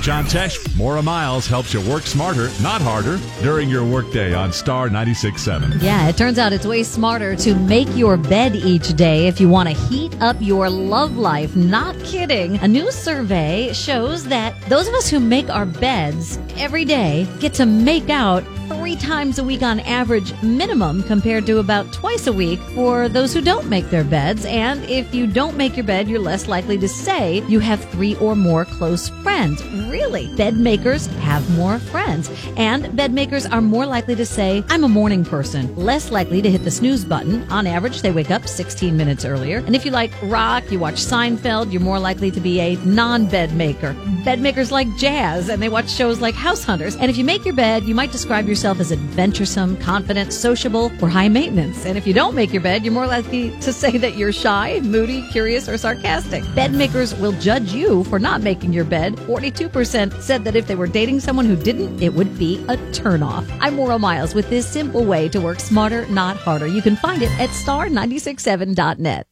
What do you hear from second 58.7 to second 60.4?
your bed. 42%